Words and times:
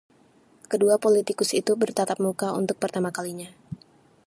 Kedua 0.71 0.95
politikus 1.05 1.49
itu 1.59 1.71
bertatap 1.81 2.17
muka 2.25 2.47
untuk 2.61 2.77
pertama 2.83 3.09
kalinya. 3.17 3.49